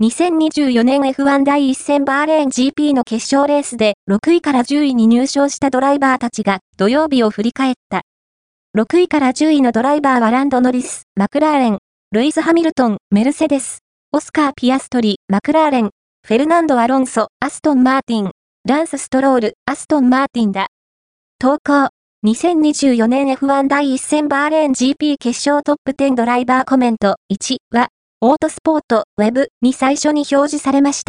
[0.00, 8.02] 2024年 F1 第1戦バーレーン GP の決勝レースで6位から10位に入賞したドライバーたちが土曜日を振り返った。
[8.76, 11.78] 6位から10位のドライバーはランド・ノリス、マクラーレン、
[12.12, 13.80] ルイス・ハミルトン、メルセデス、
[14.12, 15.90] オスカー・ピアストリ、マクラーレン、
[16.24, 18.30] フェルナンド・アロンソ、アストン・マーティン、
[18.68, 20.68] ランス・ストロール、アストン・マーティンだ。
[21.40, 21.88] 投稿。
[22.24, 27.88] 2024年 F1 第1戦バーレーン GP 決勝トップ10ドライバーコメント1は、
[28.20, 31.06] オートスポート、ウェブに最初に表示されました。